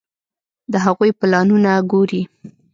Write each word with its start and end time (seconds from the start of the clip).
د 0.71 0.73
هغوی 0.85 1.11
پلانونه 1.19 1.71
ګوري. 1.91 2.21